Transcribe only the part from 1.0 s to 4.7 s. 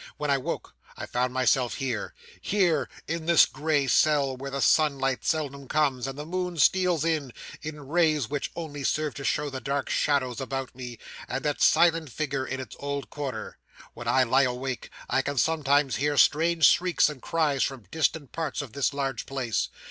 found myself here here in this gray cell, where the